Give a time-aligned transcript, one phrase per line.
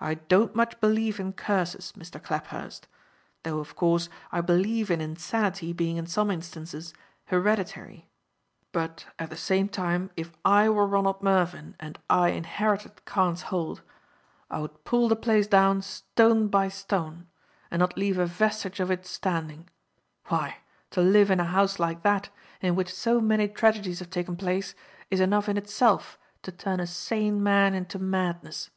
[0.00, 2.20] "I don't much believe in curses, Mr.
[2.20, 2.88] Claphurst,
[3.44, 6.92] though, of course, I believe in insanity being in some instances
[7.26, 8.08] hereditary;
[8.72, 13.82] but, at the same time, if I were Ronald Mervyn and I inherited Carne's Hold,
[14.50, 17.28] I would pull the place down stone by stone,
[17.70, 19.70] and not leave a vestige of it standing.
[20.26, 20.56] Why,
[20.90, 22.30] to live in a house like that,
[22.60, 24.74] in which so many tragedies have taken place,
[25.08, 28.70] is enough in itself to turn a sane man into madness."